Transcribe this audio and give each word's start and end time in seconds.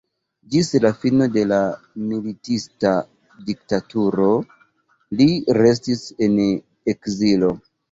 Ĝis 0.53 0.69
la 0.85 0.89
fino 1.01 1.27
de 1.35 1.43
la 1.49 1.59
militista 2.13 2.95
diktaturo 3.51 4.31
li 5.21 5.31
restis 5.61 6.05
en 6.31 6.43
ekzilo. 6.97 7.55